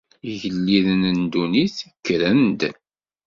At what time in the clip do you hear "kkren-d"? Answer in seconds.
1.95-2.61